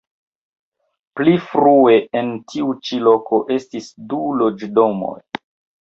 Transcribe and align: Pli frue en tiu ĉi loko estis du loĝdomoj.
Pli 1.19 1.33
frue 1.51 1.99
en 2.23 2.33
tiu 2.55 2.73
ĉi 2.89 3.01
loko 3.11 3.43
estis 3.61 3.95
du 4.11 4.27
loĝdomoj. 4.43 5.19